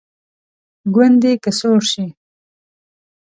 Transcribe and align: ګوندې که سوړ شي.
ګوندې 0.93 1.33
که 1.43 1.51
سوړ 1.59 1.79
شي. 1.91 2.05